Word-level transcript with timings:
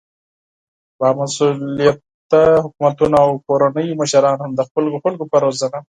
با 0.99 1.09
مسؤليته 1.19 2.41
حکومتونه 2.63 3.17
او 3.25 3.31
د 3.37 3.41
کورنيو 3.47 3.97
مشران 4.01 4.37
هم 4.41 4.51
د 4.55 4.59
خپلو 4.67 4.89
خلکو 5.03 5.23
په 5.31 5.37
روزنه 5.43 5.79